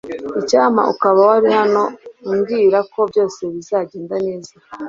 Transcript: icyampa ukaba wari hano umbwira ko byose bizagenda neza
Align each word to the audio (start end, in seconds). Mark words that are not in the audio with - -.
icyampa 0.41 0.81
ukaba 0.93 1.19
wari 1.29 1.49
hano 1.59 1.83
umbwira 2.29 2.77
ko 2.93 2.99
byose 3.11 3.39
bizagenda 3.53 4.15
neza 4.25 4.51